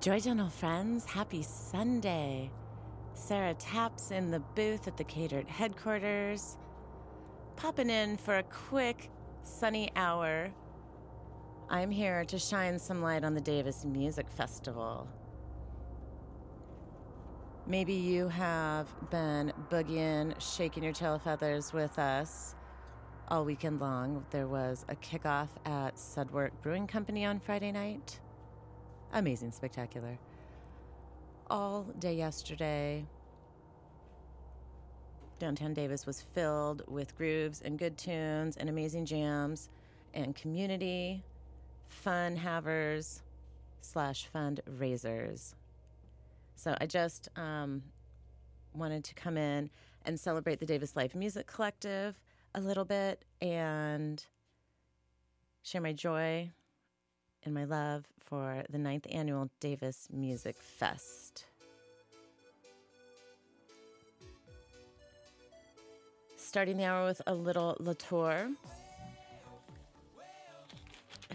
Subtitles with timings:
[0.00, 2.50] Joy Dental friends, happy Sunday.
[3.12, 6.56] Sarah Taps in the booth at the Catered headquarters.
[7.56, 9.10] Popping in for a quick
[9.42, 10.52] sunny hour.
[11.68, 15.06] I'm here to shine some light on the Davis Music Festival.
[17.66, 22.54] Maybe you have been boogieing, shaking your tail feathers with us
[23.28, 24.24] all weekend long.
[24.30, 28.18] There was a kickoff at Sudwerk Brewing Company on Friday night
[29.12, 30.18] amazing, spectacular.
[31.48, 33.04] All day yesterday,
[35.38, 39.68] downtown Davis was filled with grooves and good tunes and amazing jams
[40.14, 41.24] and community
[41.88, 43.22] fun havers
[43.80, 45.54] slash fundraisers.
[46.54, 47.82] So I just um,
[48.74, 49.70] wanted to come in
[50.04, 52.18] and celebrate the Davis Live Music Collective
[52.54, 54.24] a little bit and
[55.62, 56.50] share my joy
[57.44, 61.46] and my love for the ninth annual Davis Music Fest.
[66.36, 68.50] Starting the hour with a little Latour,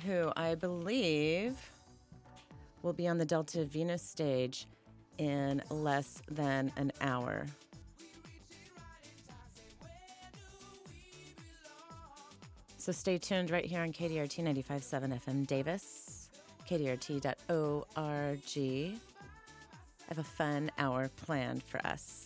[0.06, 1.53] who I believe
[2.84, 4.67] will be on the Delta Venus stage
[5.17, 7.47] in less than an hour.
[12.86, 16.30] So stay tuned right here on KDRT 95.7 FM Davis,
[16.69, 17.33] kdrt.org.
[18.55, 22.25] I have a fun hour planned for us.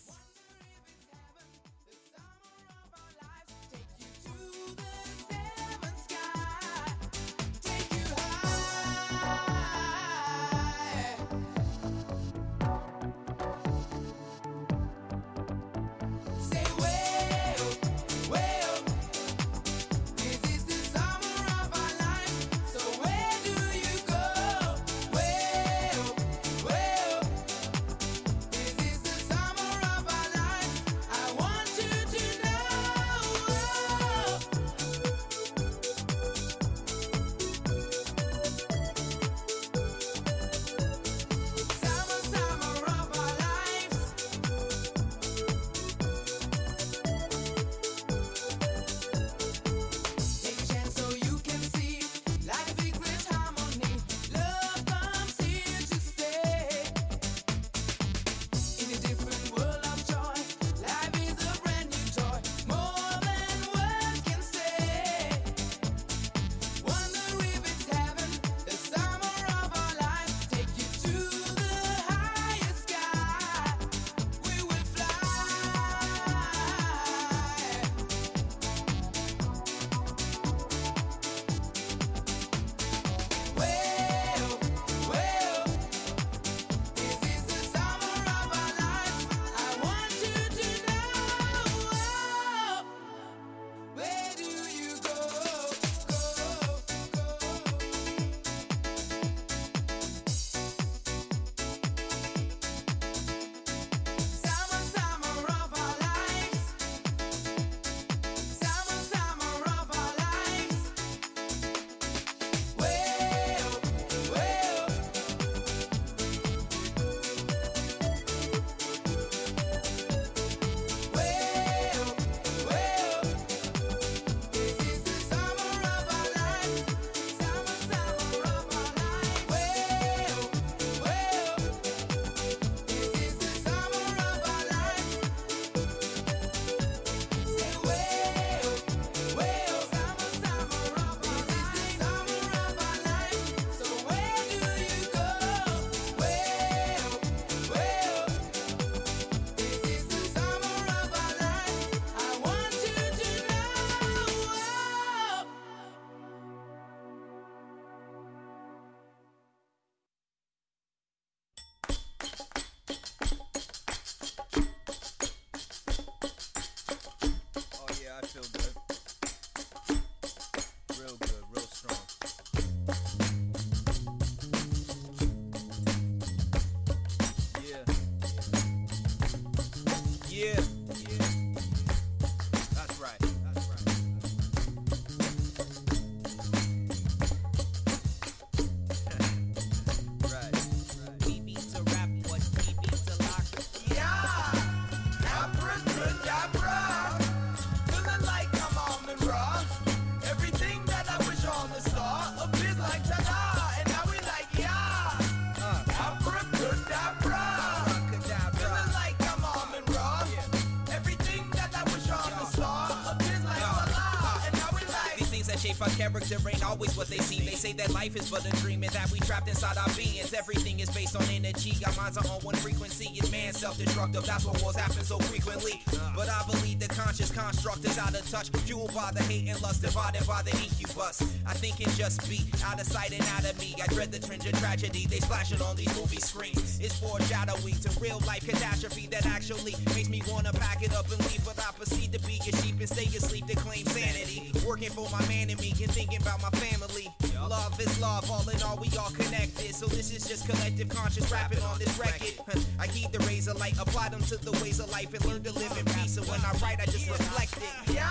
[215.70, 217.44] Shape our character ain't always what they seem.
[217.44, 220.32] They say that life is but a dream and that we trapped inside our beings.
[220.32, 221.74] Everything is based on energy.
[221.86, 223.10] Our minds are on one frequency.
[223.14, 224.24] It's man self-destructive.
[224.26, 225.82] That's why wars happen so frequently.
[226.16, 229.60] But I believe the conscious construct is out of touch, fueled by the hate and
[229.62, 231.22] lust, divided by the incubus.
[231.46, 233.74] I think it just be out of sight and out of me.
[233.82, 235.06] I dread the trend of tragedy.
[235.06, 236.80] They splash it on these movie screens.
[236.80, 241.20] It's foreshadowy to real life catastrophe that actually makes me wanna pack it up and
[241.30, 241.44] leave.
[241.44, 244.50] But I proceed to be a sheep and stay asleep to claim sanity.
[244.70, 247.12] Working for my man and me and thinking about my family.
[247.48, 249.74] Love is love, all in all, we all connected.
[249.74, 252.64] So this is just collective conscious rapping on this record.
[252.78, 255.52] I heed the razor light, apply them to the ways of life, and learn to
[255.54, 256.14] live in peace.
[256.14, 257.94] So when I write, I just reflect it.
[257.94, 258.10] Yeah,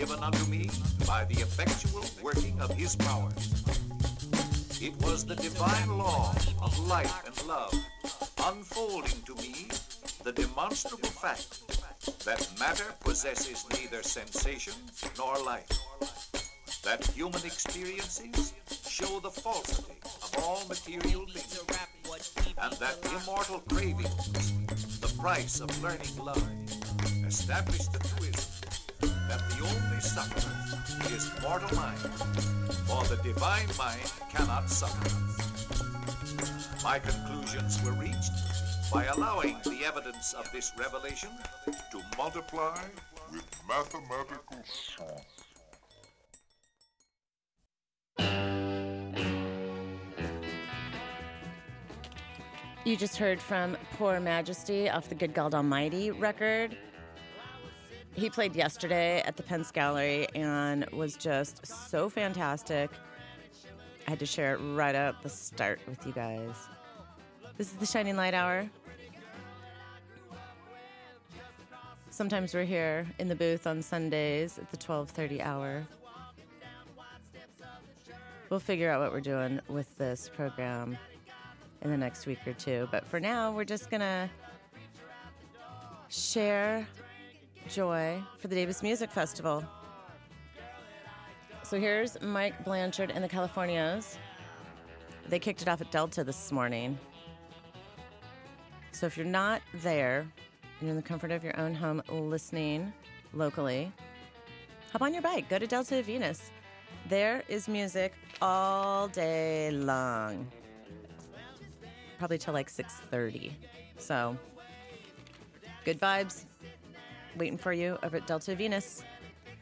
[0.00, 0.66] given unto me
[1.06, 3.28] by the effectual working of his power.
[4.80, 7.74] It was the divine law of life and love
[8.46, 9.68] unfolding to me
[10.24, 11.50] the demonstrable fact
[12.24, 14.72] that matter possesses neither sensation
[15.18, 15.68] nor life,
[16.82, 18.54] that human experiences
[18.88, 21.60] show the falsity of all material things,
[22.62, 26.48] and that immortal cravings, the price of learning love,
[27.26, 28.69] establish the truism
[29.30, 32.00] that the only sufferer is mortal mind,
[32.88, 35.08] for the divine mind cannot suffer.
[36.82, 38.32] My conclusions were reached
[38.92, 41.28] by allowing the evidence of this revelation
[41.64, 42.76] to multiply
[43.30, 45.24] with mathematical science.
[52.84, 56.76] You just heard from Poor Majesty off the Good God Almighty record.
[58.14, 62.90] He played yesterday at the Pence Gallery and was just so fantastic.
[64.06, 66.54] I had to share it right at the start with you guys.
[67.56, 68.68] This is the Shining Light Hour.
[72.10, 75.86] Sometimes we're here in the booth on Sundays at the 12:30 hour.
[78.50, 80.98] We'll figure out what we're doing with this program
[81.82, 84.28] in the next week or two, but for now, we're just going to
[86.08, 86.86] share
[87.70, 89.64] joy for the Davis Music Festival.
[91.62, 94.16] So here's Mike Blanchard and the Californios.
[95.28, 96.98] They kicked it off at Delta this morning.
[98.90, 100.30] So if you're not there, and
[100.80, 102.92] you're in the comfort of your own home listening
[103.32, 103.92] locally,
[104.92, 106.50] hop on your bike, go to Delta Venus.
[107.08, 110.50] There is music all day long.
[112.18, 113.52] Probably till like 6:30.
[113.96, 114.36] So
[115.84, 116.44] good vibes
[117.36, 119.02] waiting for you over at Delta Venus.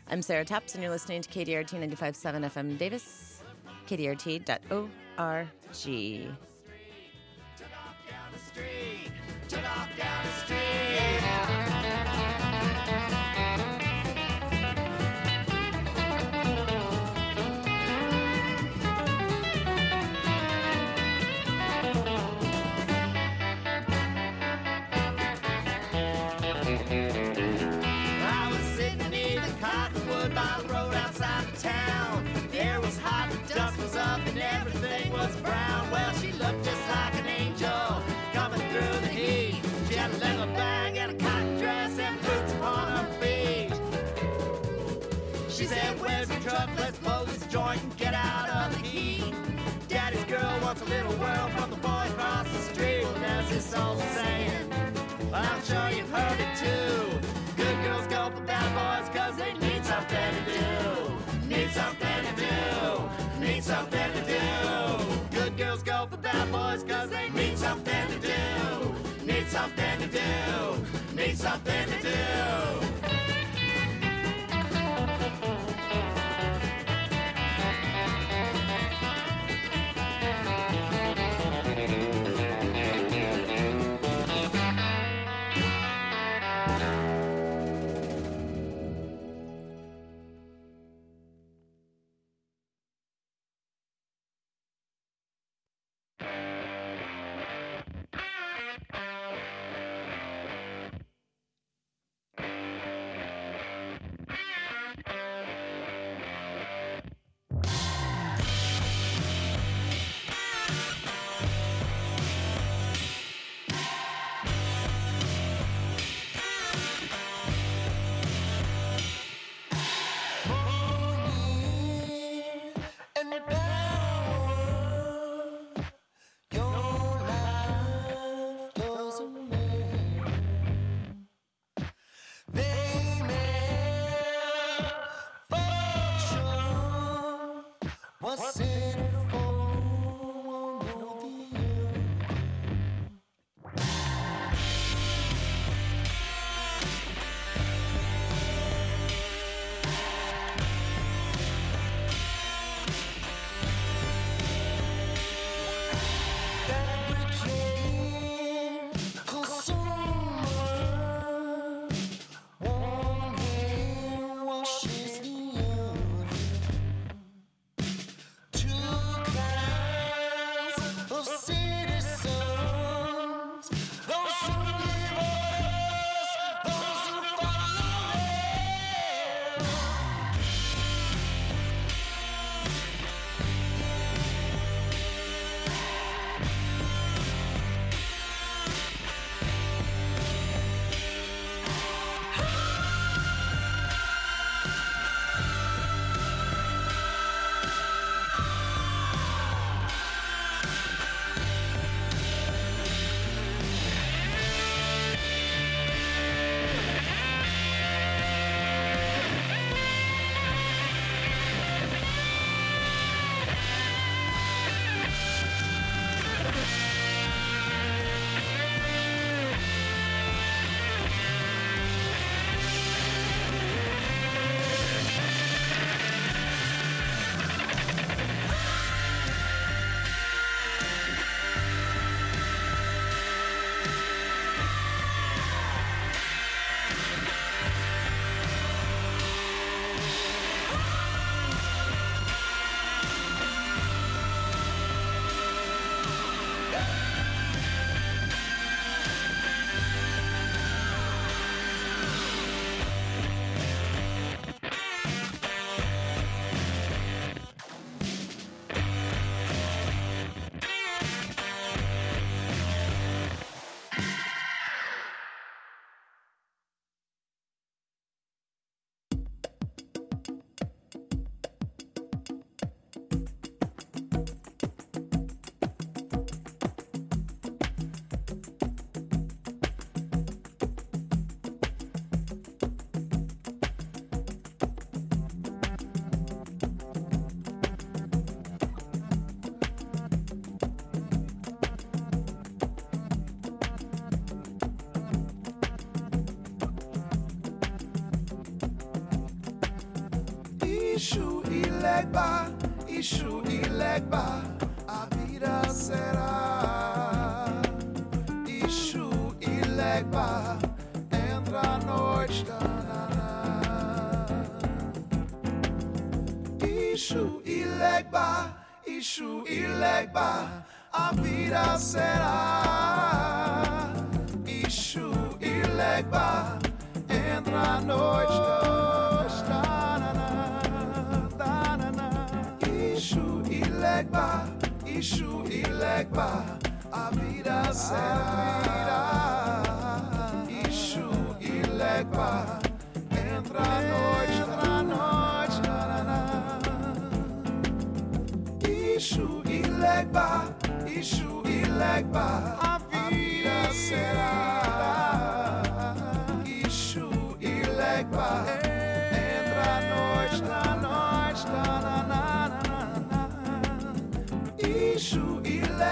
[0.09, 3.43] I'm Sarah Taps, and you're listening to KDRT 95.7 FM Davis,
[3.87, 5.49] kdrt.org.
[50.83, 53.07] a little world from the boy across the street.
[53.21, 54.73] There's this old saying.
[55.33, 57.19] I'm sure you've heard it too.
[57.57, 61.49] Good girls go for bad boys cause they need something to do.
[61.49, 63.41] Need something to do.
[63.41, 65.37] Need something to do.
[65.37, 69.25] Good girls go for bad boys cause they need something to do.
[69.25, 71.17] Need something to do.
[71.17, 72.98] Need something to do.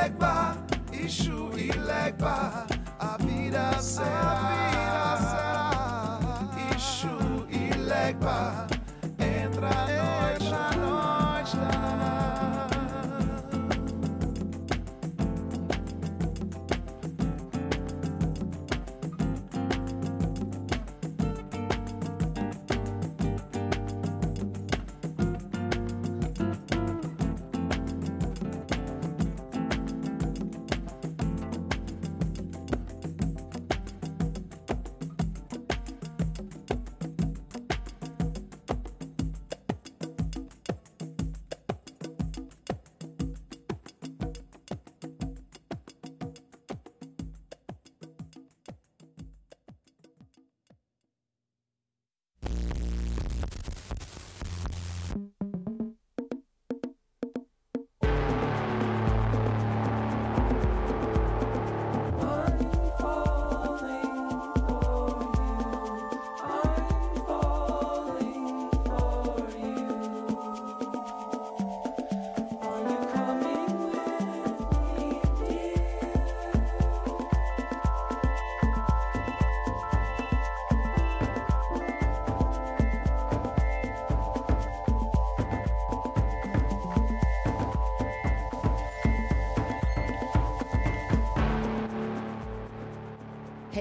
[0.07, 0.57] Ilegba,
[0.93, 2.66] Ishu ilegba,
[2.99, 4.25] a vida será.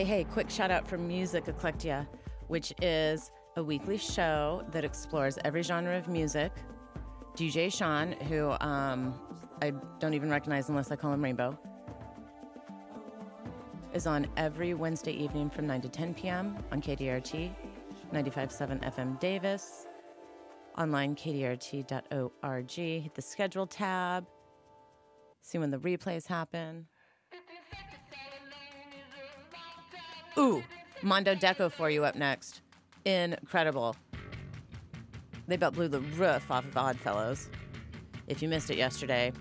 [0.06, 2.06] Hey, quick shout out for Music Eclectia,
[2.48, 6.52] which is a weekly show that explores every genre of music.
[7.36, 9.20] DJ Sean, who um,
[9.64, 11.58] I don't even recognize unless I call him Rainbow,
[13.96, 16.56] is on every Wednesday evening from 9 to 10 p.m.
[16.72, 17.52] on KDRT,
[18.14, 19.88] 95.7 FM Davis,
[20.78, 22.72] online kdrt.org.
[22.72, 24.28] Hit the schedule tab,
[25.42, 26.86] see when the replays happen.
[30.38, 30.64] Ooh,
[31.02, 32.62] Mondo Deco for you up next.
[33.06, 33.96] Incredible.
[35.48, 37.50] They about blew the roof off of Oddfellows.
[38.28, 39.32] If you missed it yesterday,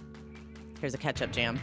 [0.80, 1.58] here's a catch up jam.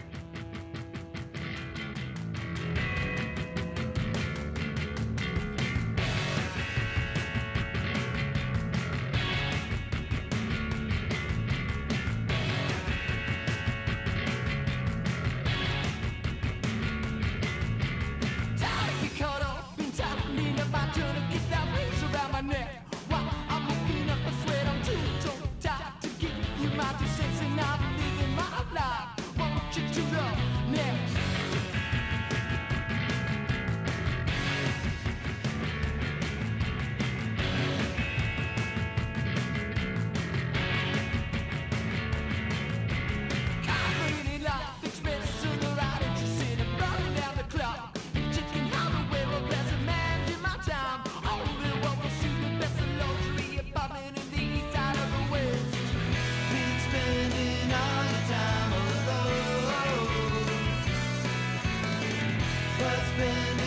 [63.21, 63.60] But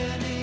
[0.00, 0.39] Been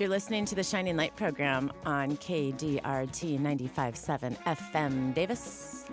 [0.00, 5.84] you're listening to the Shining Light program on KDRT 95.7 FM Davis.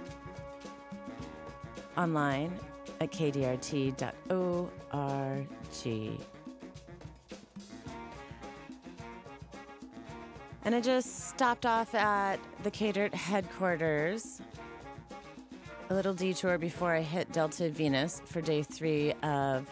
[1.97, 2.57] Online
[3.01, 3.97] at kdrt.org.
[10.63, 14.41] And I just stopped off at the Catered headquarters.
[15.89, 19.69] A little detour before I hit Delta Venus for day three of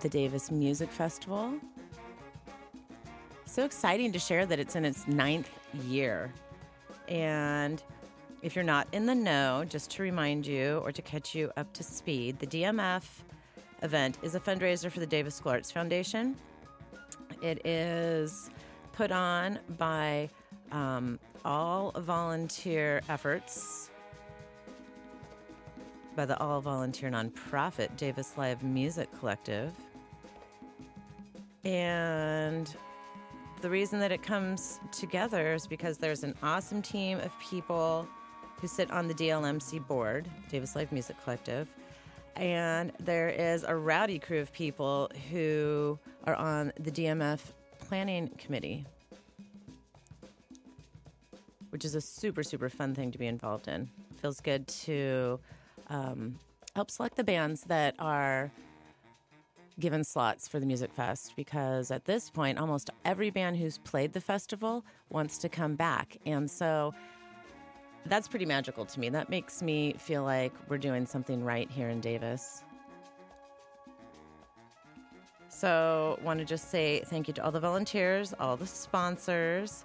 [0.00, 1.52] the Davis Music Festival.
[3.48, 5.50] So exciting to share that it's in its ninth
[5.86, 6.30] year.
[7.08, 7.82] And
[8.42, 11.72] if you're not in the know, just to remind you or to catch you up
[11.72, 13.04] to speed, the DMF
[13.82, 16.36] event is a fundraiser for the Davis School Arts Foundation.
[17.40, 18.50] It is
[18.92, 20.28] put on by
[20.70, 23.90] um, all volunteer efforts
[26.14, 29.72] by the all volunteer nonprofit Davis Live Music Collective.
[31.64, 32.76] And
[33.60, 38.06] the reason that it comes together is because there's an awesome team of people
[38.60, 41.68] who sit on the DLMC board, Davis Live Music Collective.
[42.36, 47.40] And there is a rowdy crew of people who are on the DMF
[47.80, 48.86] planning committee,
[51.70, 53.88] which is a super, super fun thing to be involved in.
[54.20, 55.40] Feels good to
[55.88, 56.38] um,
[56.76, 58.52] help select the bands that are
[59.80, 64.12] given slots for the Music Fest because at this point, almost every band who's played
[64.12, 66.16] the festival wants to come back.
[66.26, 66.94] And so
[68.06, 69.08] that's pretty magical to me.
[69.08, 72.64] That makes me feel like we're doing something right here in Davis.
[75.48, 79.84] So, want to just say thank you to all the volunteers, all the sponsors,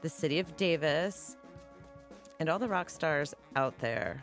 [0.00, 1.36] the city of Davis,
[2.40, 4.20] and all the rock stars out there.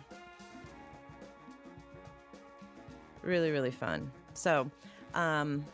[3.22, 4.12] Really, really fun.
[4.34, 4.70] So,
[5.16, 5.66] um,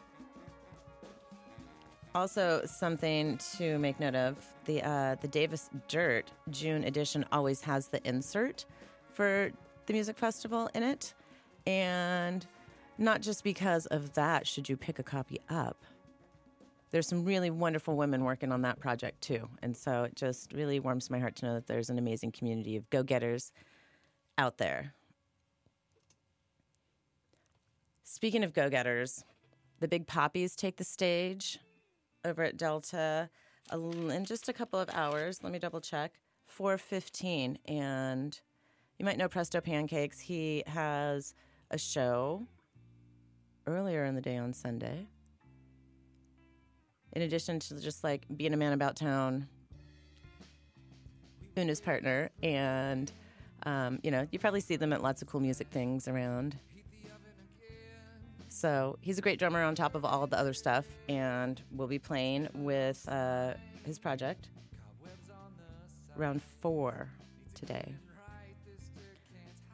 [2.13, 7.87] also something to make note of: the uh, the Davis Dirt June edition always has
[7.89, 8.65] the insert
[9.13, 9.51] for
[9.85, 11.13] the music festival in it,
[11.67, 12.45] and
[12.97, 15.77] not just because of that should you pick a copy up.
[16.91, 20.79] There's some really wonderful women working on that project too, and so it just really
[20.79, 23.51] warms my heart to know that there's an amazing community of go-getters
[24.37, 24.94] out there.
[28.07, 29.23] Speaking of go-getters,
[29.79, 31.57] the Big Poppies take the stage
[32.23, 33.31] over at Delta
[33.73, 35.39] in just a couple of hours.
[35.41, 36.13] Let me double check.
[36.47, 38.39] 4:15 and
[38.99, 40.19] you might know Presto Pancakes.
[40.19, 41.33] He has
[41.71, 42.45] a show
[43.65, 45.07] earlier in the day on Sunday.
[47.13, 49.47] In addition to just like being a man about town,
[51.55, 53.11] his partner, and
[53.63, 56.55] um, you know, you probably see them at lots of cool music things around.
[58.55, 61.99] So he's a great drummer on top of all the other stuff, and we'll be
[61.99, 64.47] playing with uh, his project
[66.15, 67.09] round four
[67.53, 67.93] today.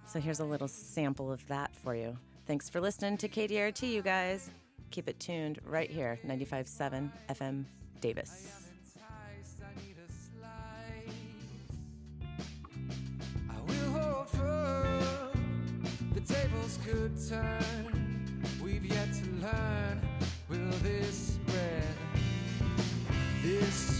[0.08, 2.17] So here's a little sample of that for you.
[2.48, 4.50] Thanks for listening to KDRT, you guys.
[4.89, 7.65] Keep it tuned right here, 95.7 FM
[8.02, 8.58] Davis.
[16.84, 18.01] Could turn.
[18.82, 20.02] We've yet to learn.
[20.50, 21.96] Will this spread?
[23.44, 23.90] This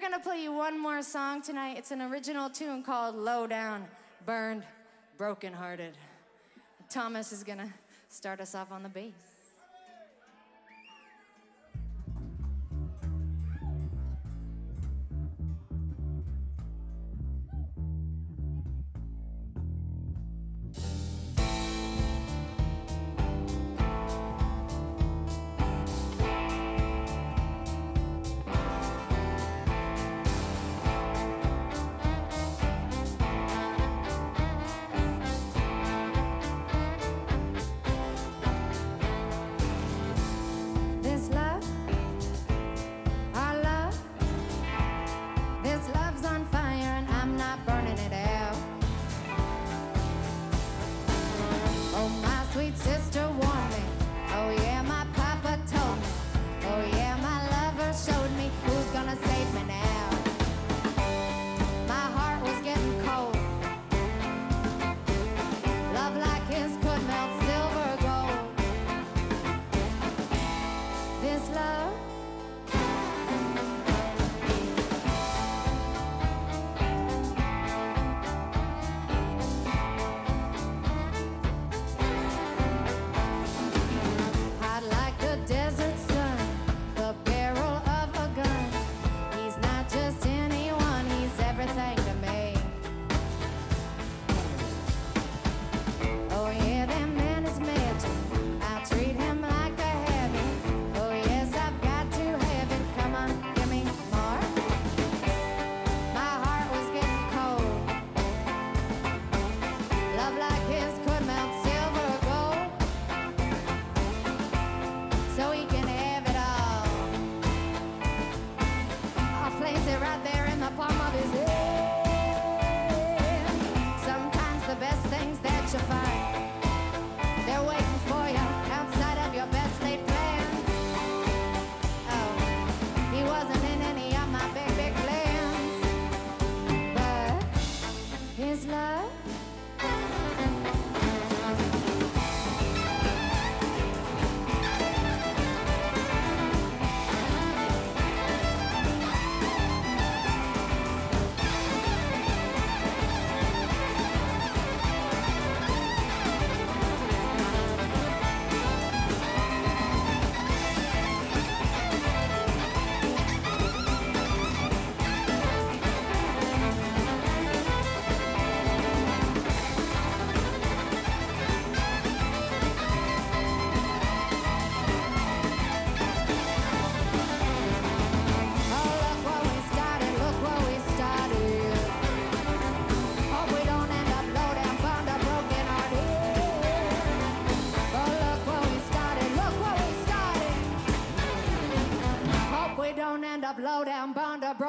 [0.00, 1.76] going to play you one more song tonight.
[1.76, 3.84] It's an original tune called Low Down,
[4.24, 4.62] Burned,
[5.18, 5.92] Brokenhearted.
[6.88, 7.68] Thomas is going to
[8.08, 9.29] start us off on the bass.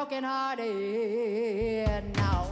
[0.01, 0.65] Broken hearted.
[2.17, 2.51] No.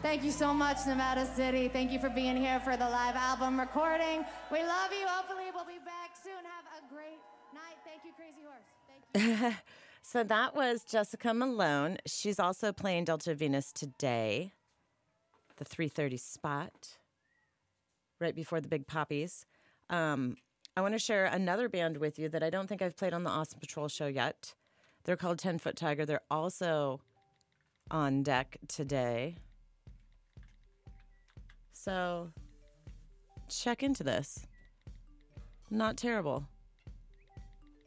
[0.00, 1.68] Thank you so much, Nevada City.
[1.68, 4.24] Thank you for being here for the live album recording.
[4.50, 5.06] We love you.
[5.06, 6.32] Hopefully, we'll be back soon.
[6.32, 7.20] Have a great
[7.52, 7.76] night.
[7.84, 8.64] Thank you, Crazy Horse.
[9.12, 9.56] Thank you.
[10.04, 11.96] So that was Jessica Malone.
[12.06, 14.52] She's also playing Delta Venus today,
[15.56, 16.98] the 3:30 spot,
[18.18, 19.46] right before the Big Poppies.
[19.88, 20.36] Um,
[20.76, 23.22] I want to share another band with you that I don't think I've played on
[23.22, 24.54] the Awesome Patrol show yet.
[25.04, 26.04] They're called Ten Foot Tiger.
[26.04, 27.00] They're also
[27.90, 29.36] on deck today.
[31.72, 32.32] So
[33.48, 34.46] check into this.
[35.70, 36.48] Not terrible.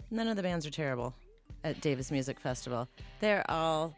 [0.09, 1.13] None of the bands are terrible
[1.65, 2.87] at Davis Music Festival.
[3.19, 3.93] They're all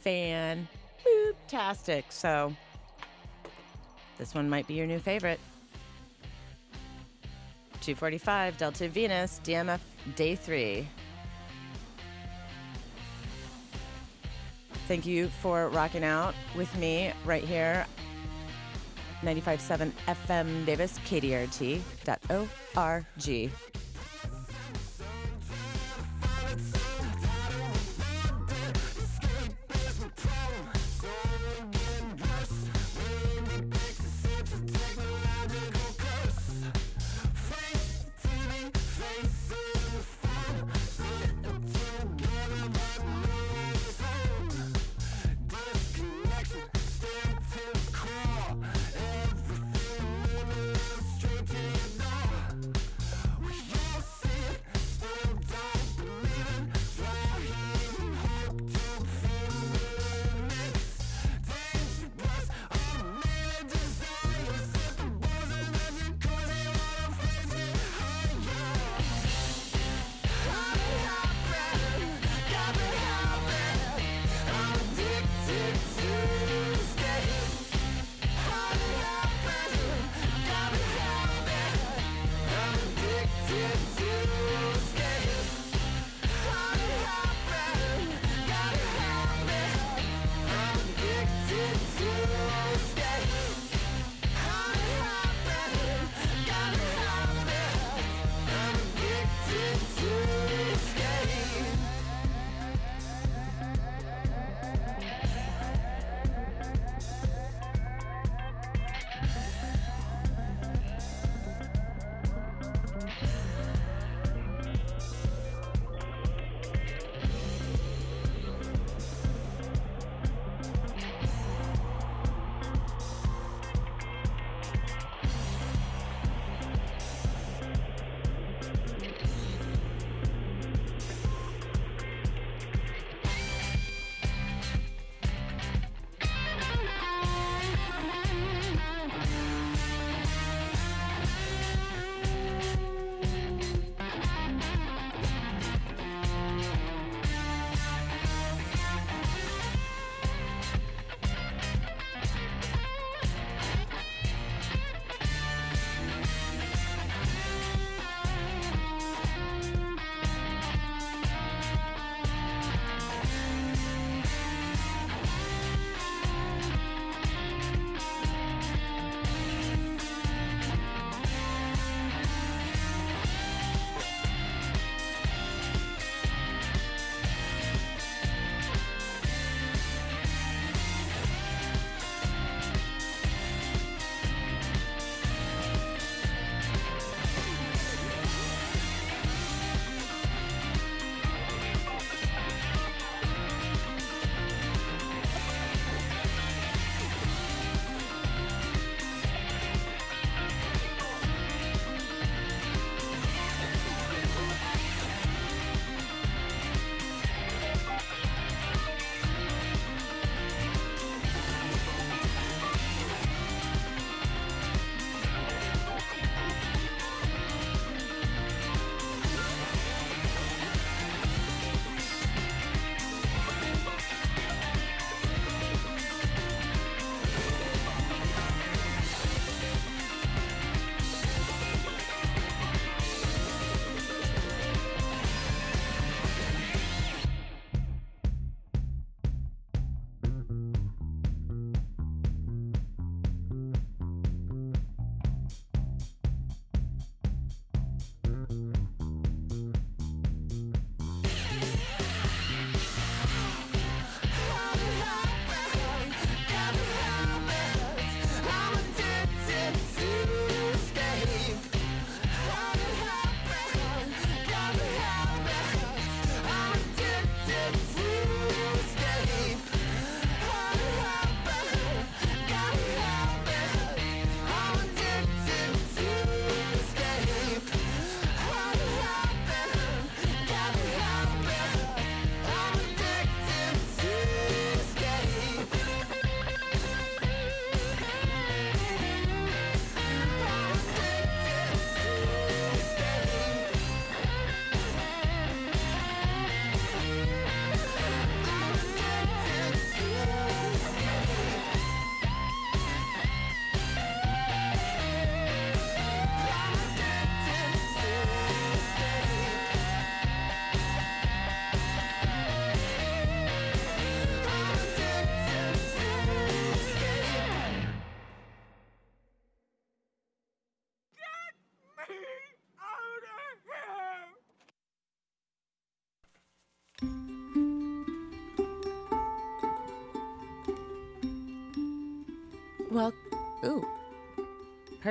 [0.00, 0.66] fan-tastic.
[2.10, 2.52] So
[4.18, 5.40] this one might be your new favorite.
[7.80, 9.80] 245 Delta Venus, DMF
[10.16, 10.86] Day 3.
[14.86, 17.86] Thank you for rocking out with me right here.
[19.22, 21.70] 95.7 FM Davis, KDRT.org.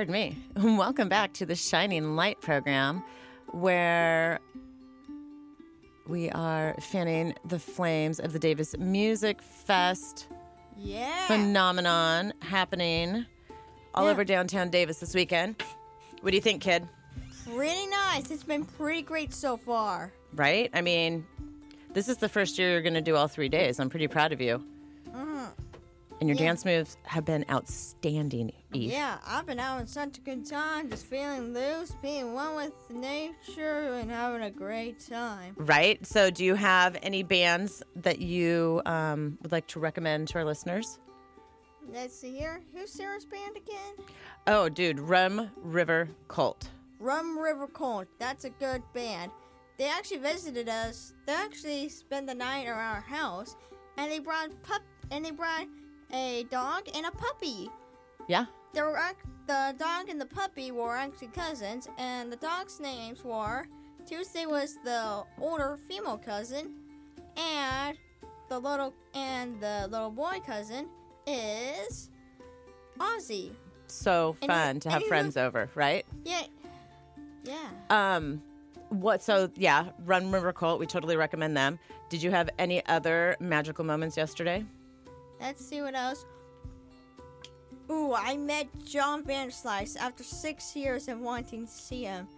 [0.00, 0.34] pardon me.
[0.56, 3.02] Welcome back to the Shining Light program,
[3.48, 4.40] where
[6.06, 10.26] we are fanning the flames of the Davis Music Fest
[10.78, 11.26] Yeah.
[11.26, 13.26] phenomenon happening
[13.94, 14.12] all Yeah.
[14.12, 15.62] over downtown Davis this weekend.
[16.22, 16.88] What do you think, kid?
[17.54, 18.30] pretty nice.
[18.30, 20.14] It's been pretty great so far.
[20.34, 20.70] Right?
[20.72, 21.26] I mean,
[21.92, 23.78] this is the first year you're going to do all three days.
[23.78, 24.64] I'm pretty proud of you.
[26.20, 26.46] And your Yeah.
[26.48, 28.90] dance moves have been outstanding, Eve.
[28.92, 33.94] Yeah, I've been having such a good time, just feeling loose, being one with nature,
[33.94, 35.54] and having a great time.
[35.56, 36.04] Right?
[36.06, 40.44] So, do you have any bands that you um, would like to recommend to our
[40.44, 40.98] listeners?
[41.90, 42.60] Let's see here.
[42.74, 44.06] Who's Sarah's band again?
[44.46, 46.68] Oh, dude, Rum River Cult.
[46.98, 48.06] Rum River Cult.
[48.18, 49.32] That's a good band.
[49.78, 51.14] They actually visited us.
[51.26, 53.56] They actually spent the night at our house,
[53.96, 55.66] and they brought pup and they brought
[56.12, 57.70] a dog and a puppy.
[58.28, 58.46] Yeah?
[58.72, 63.24] They were ac- the dog and the puppy were actually cousins, and the dog's names
[63.24, 63.66] were
[64.06, 66.74] Tuesday was the older female cousin,
[67.36, 67.96] and
[68.48, 70.88] the little and the little boy cousin
[71.26, 72.10] is
[72.98, 73.52] Ozzy.
[73.86, 76.06] So fun you- to have and friends over, right?
[76.24, 76.42] Yeah,
[77.44, 77.68] yeah.
[77.90, 78.42] Um,
[78.90, 79.22] what?
[79.22, 80.78] So, yeah, Rum River Cult.
[80.80, 81.78] We totally recommend them.
[82.08, 84.64] Did you have any other magical moments yesterday?
[85.40, 86.24] Let's see what else.
[87.90, 92.28] Ooh, I met John Vanderslice after six years of wanting to see him.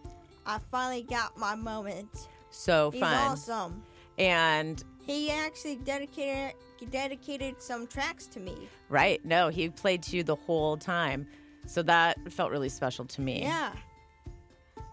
[0.46, 2.08] I finally got my moment.
[2.50, 2.92] So fun.
[2.92, 3.14] He's fun.
[3.30, 3.82] awesome.
[4.18, 6.54] And He actually dedicated
[6.90, 8.56] dedicated some tracks to me.
[8.88, 11.26] right, no, he played to you the whole time.
[11.66, 13.42] So that felt really special to me.
[13.42, 13.72] Yeah.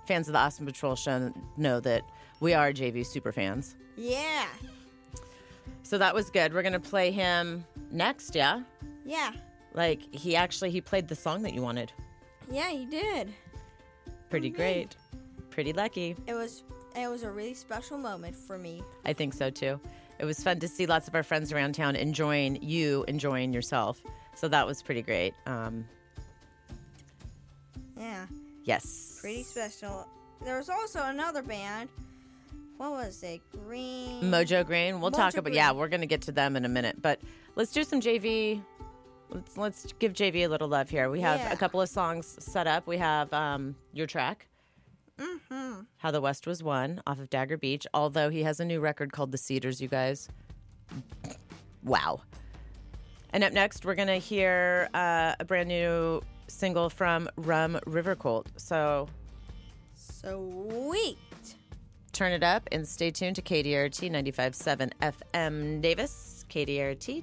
[0.06, 2.04] Fans of the Awesome Patrol show know that
[2.42, 3.76] we are JV super fans.
[3.98, 4.46] Yeah.
[5.90, 6.54] So that was good.
[6.54, 8.62] We're gonna play him next, yeah?
[9.04, 9.32] Yeah.
[9.74, 11.92] Like he actually he played the song that you wanted.
[12.48, 13.34] Yeah, he did.
[14.30, 14.96] Pretty great.
[15.50, 16.16] Pretty lucky.
[16.28, 16.64] It was
[16.96, 18.84] it was a really special moment for me.
[19.04, 19.80] I think so too.
[20.20, 24.00] It was fun to see lots of our friends around town enjoying you enjoying yourself.
[24.36, 25.34] So that was pretty great.
[25.48, 25.86] Um,
[27.98, 28.28] Yeah.
[28.64, 29.18] yes.
[29.22, 30.08] Pretty special.
[30.46, 31.90] There was also another band.
[32.80, 33.42] What was it?
[33.52, 35.02] Green Mojo Green.
[35.02, 37.02] We'll talk Mojo about yeah, we're gonna get to them in a minute.
[37.02, 37.20] But
[37.58, 38.64] let's do some JV.
[39.30, 41.10] Let's let's give JV a little love here.
[41.10, 41.52] We have Yeah.
[41.52, 42.88] a couple of songs set up.
[42.88, 44.48] We have um, your track.
[45.18, 45.82] Mm-hmm.
[45.98, 47.86] How the West Was Won off of Dagger Beach.
[47.94, 50.30] Although he has a new record called The Cedars, you guys.
[51.84, 52.22] Wow.
[53.32, 58.48] And up next, we're gonna hear uh, a brand new single from Rum River Cult.
[58.56, 59.10] So
[59.96, 61.18] Sweet.
[62.20, 67.20] Turn it up and stay tuned to KDRT 95.7 FM Davis, kdrt.org.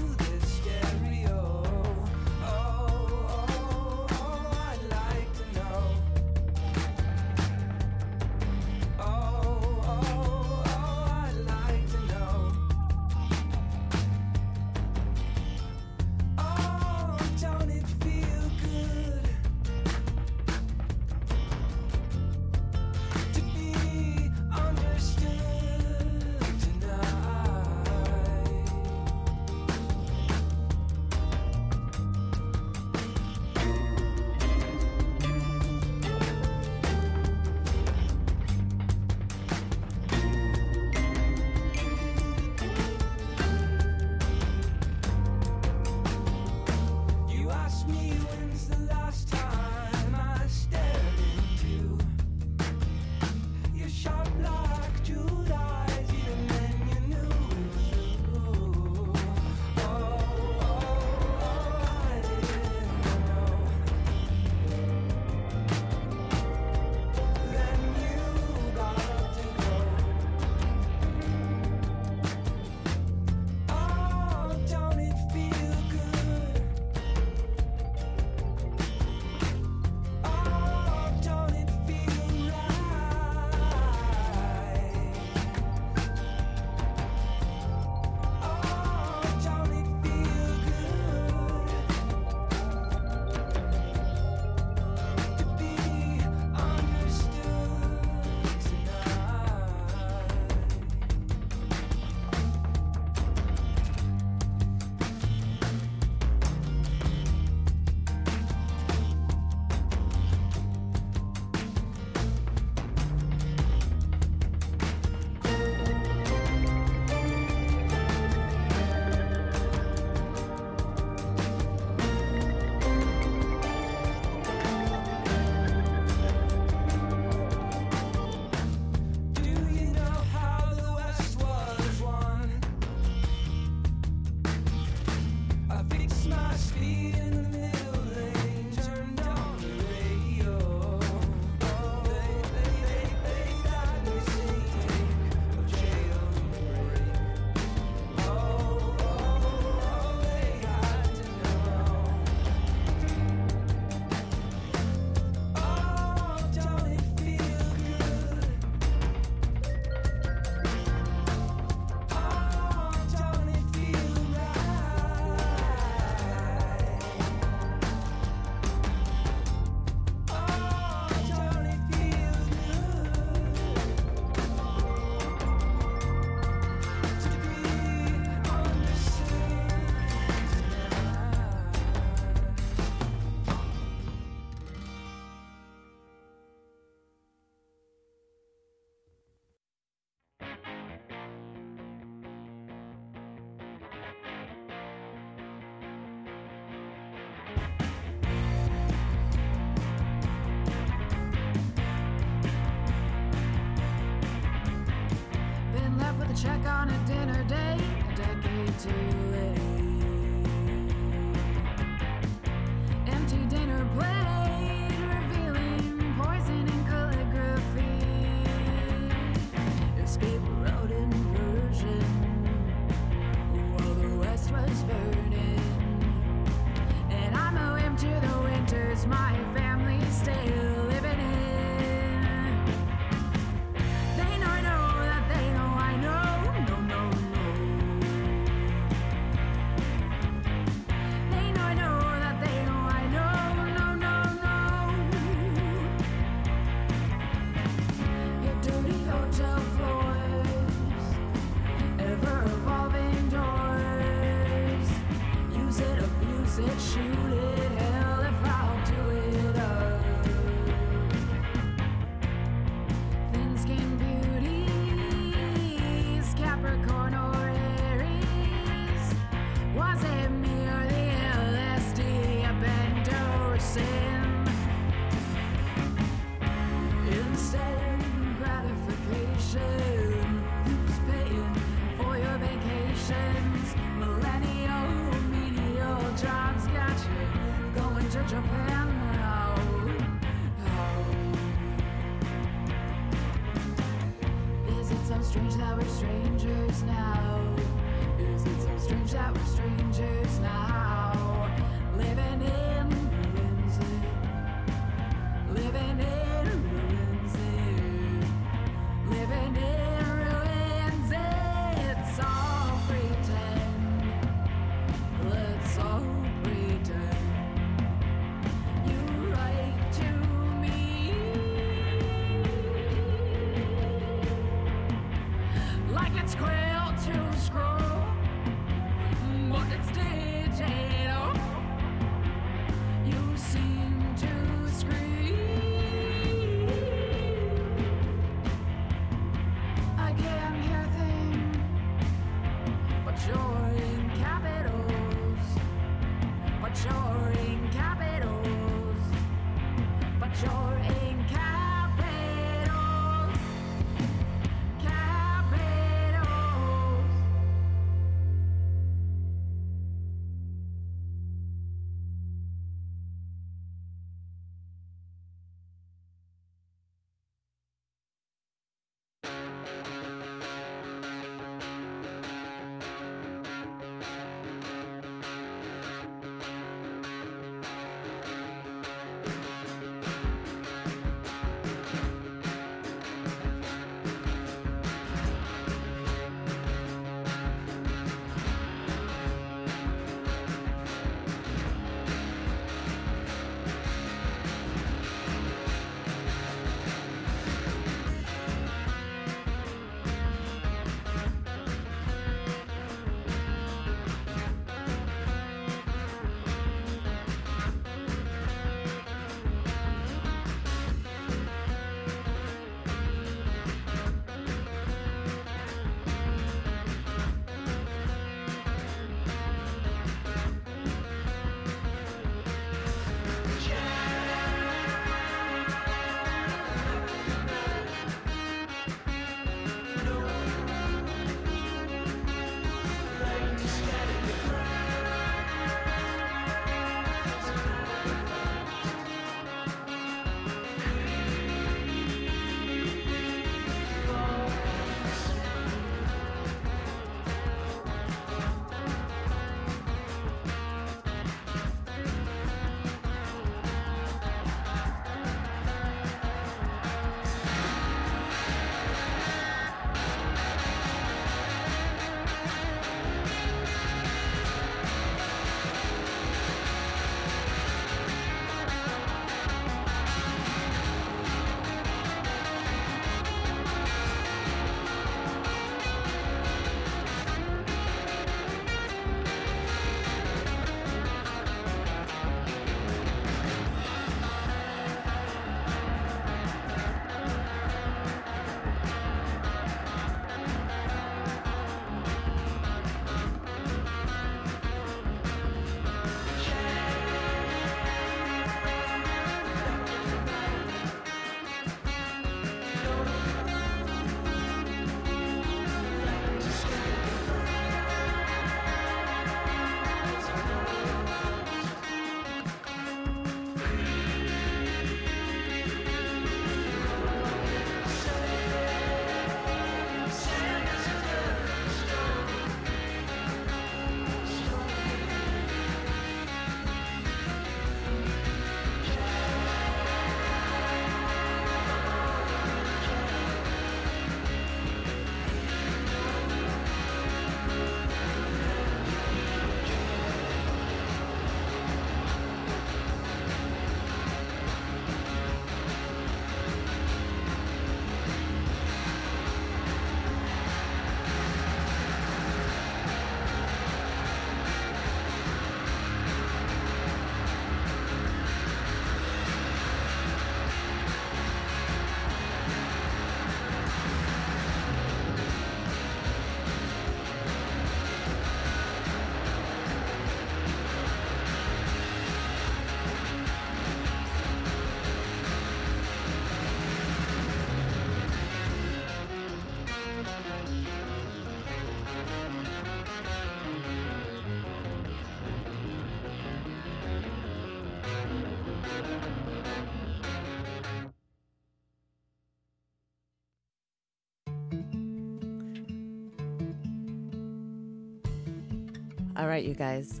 [599.14, 600.00] All right, you guys.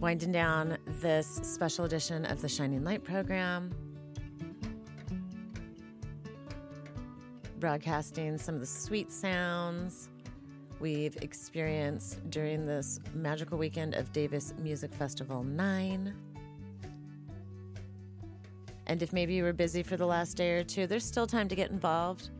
[0.00, 3.70] Winding down this special edition of the Shining Light program.
[7.60, 10.08] Broadcasting some of the sweet sounds
[10.80, 16.14] we've experienced during this magical weekend of Davis Music Festival 9.
[18.86, 21.48] And if maybe you were busy for the last day or two, there's still time
[21.48, 22.30] to get involved.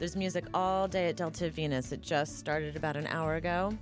[0.00, 1.92] There's music all day at Delta Venus.
[1.92, 3.72] It just started about an hour ago.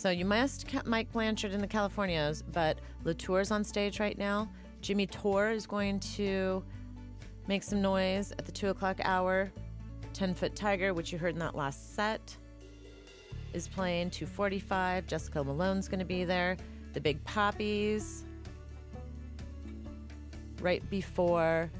[0.00, 0.24] So you
[0.66, 4.48] kept Mike Blanchard in the Californios, but Latour's on stage right now.
[4.80, 6.64] Jimmy Tor is going to
[7.46, 9.52] make some noise at the two o'clock hour.
[10.14, 12.34] Ten Foot Tiger, which you heard in that last set,
[13.52, 15.06] is playing 245.
[15.06, 16.56] Jessica Malone's going to be there.
[16.94, 18.24] The Big Poppies.
[20.62, 21.70] Right before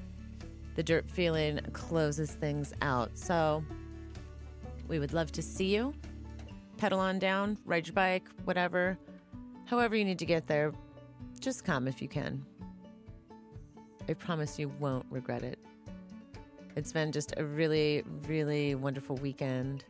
[0.74, 3.16] the Dirt Feeling closes things out.
[3.16, 3.64] So
[4.88, 5.94] we would love to see you
[6.80, 8.96] pedal on down, ride your bike, whatever.
[9.66, 10.72] However, you need to get there,
[11.38, 12.42] just come if you can.
[14.08, 15.58] I promise you won't regret it.
[16.76, 19.84] It's been just a really, really wonderful weekend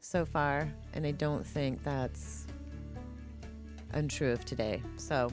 [0.00, 2.46] so far, and I don't think that's
[3.92, 4.82] untrue of today.
[4.96, 5.30] So,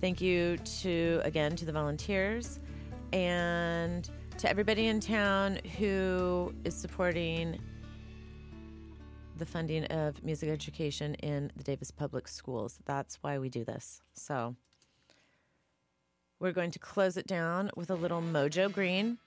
[0.00, 2.60] thank you to again to the volunteers
[3.12, 7.58] and to everybody in town who is supporting
[9.40, 12.78] the funding of music education in the Davis Public Schools.
[12.84, 14.02] That's why we do this.
[14.14, 14.54] So
[16.38, 19.18] we're going to close it down with a little Mojo Green,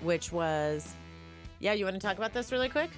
[0.00, 0.94] which was,
[1.60, 2.90] yeah, you want to talk about this really quick?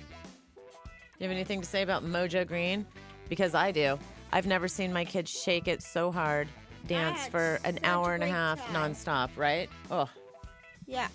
[1.18, 2.86] You have anything to say about Mojo Green?
[3.28, 3.98] Because I do.
[4.32, 6.48] I've never seen my kids shake it so hard,
[6.86, 8.94] dance for an hour and a half time.
[8.94, 9.68] nonstop, right?
[9.90, 10.08] Oh,
[10.86, 11.08] Yeah,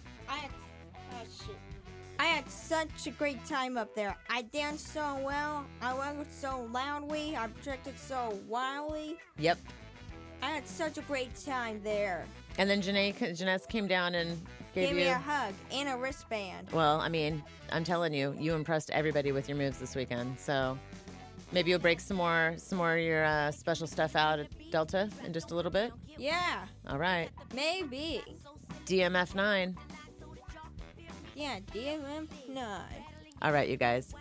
[2.50, 4.16] had such a great time up there.
[4.30, 5.66] I danced so well.
[5.82, 7.36] I went so loudly.
[7.38, 9.18] I projected so wildly.
[9.38, 9.58] yep.
[10.42, 12.26] I had such a great time there.
[12.58, 14.30] And then Janae, Janess came down and
[14.74, 15.04] gave, Gave you.
[15.04, 16.72] me a hug and a wristband.
[16.72, 17.44] Well, I mean,
[17.74, 20.40] I'm telling you, you impressed everybody with your moves this weekend.
[20.40, 20.78] So
[21.52, 25.10] maybe you'll break some more, some more of your uh, special stuff out at Delta
[25.26, 25.92] in just a little bit.
[26.18, 28.22] Yeah, All right, maybe.
[28.86, 29.78] DMF nine.
[31.40, 33.06] Yeah, DMM nine.
[33.42, 34.14] All right, you guys.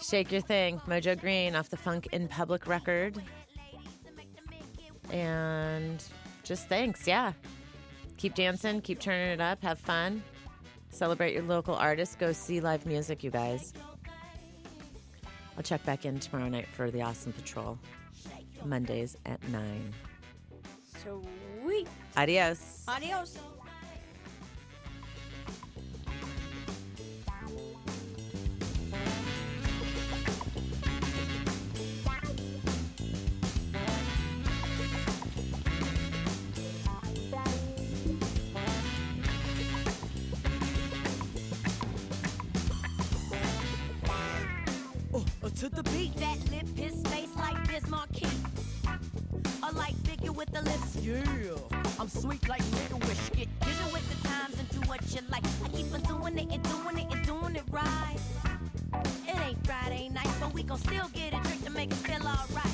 [0.00, 3.20] Shake your thing, Mojo Green off the Funk in Public record.
[5.10, 6.00] And
[6.44, 7.32] just thanks, yeah.
[8.18, 10.22] Keep dancing, keep turning it up, have fun.
[10.90, 13.72] Celebrate your local artists, go see live music, you guys.
[15.56, 17.76] I'll check back in tomorrow night for the Awesome Patrol.
[18.64, 19.92] Mondays at 9.
[21.02, 21.88] Sweet.
[22.16, 22.84] Adios.
[22.86, 23.38] Adios.
[45.64, 46.14] To the beat.
[46.16, 48.10] That lip, his face like Bismarck.
[49.62, 50.96] A light figure with the lips.
[51.00, 51.22] Yeah.
[51.98, 53.30] I'm sweet like nigga wish.
[53.30, 55.44] Get digital with the times and do what you like.
[55.64, 58.16] I keep on doing it and doing it and doing it right.
[59.26, 62.22] It ain't Friday night, but we gon' still get a drink to make us feel
[62.22, 62.73] alright.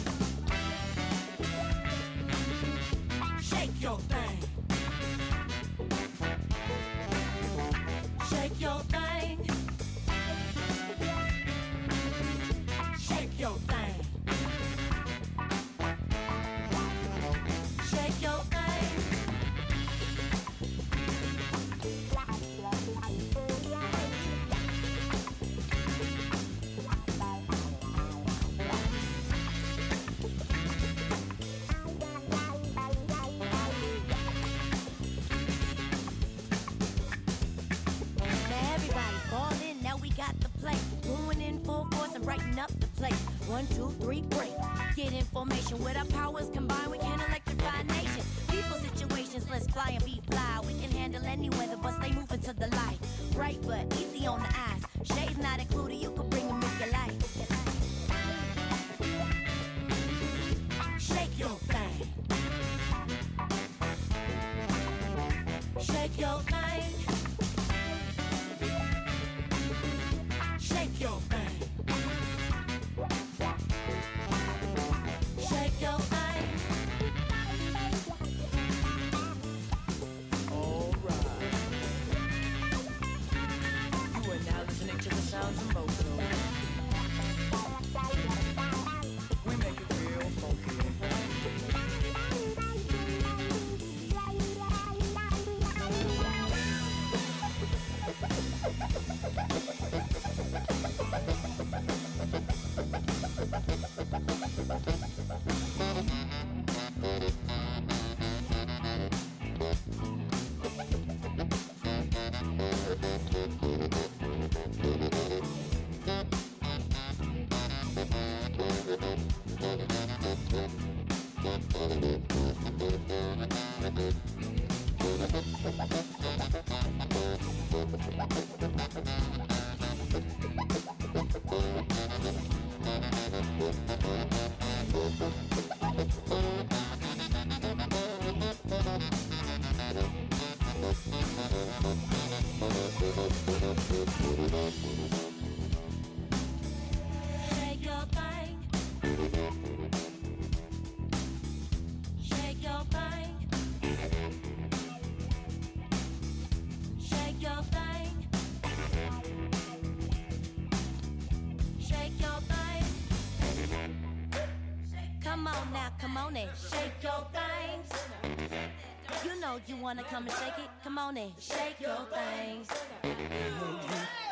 [166.30, 169.24] On and shake your things.
[169.24, 170.70] You know you wanna come and shake it.
[170.84, 172.68] Come on and shake your things.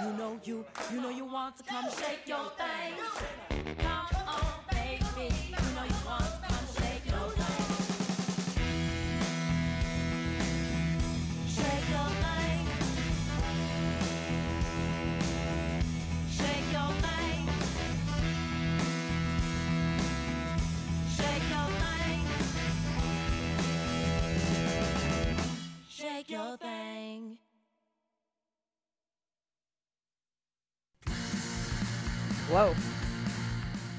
[0.01, 3.48] You know you, you know you want to come shake your thing.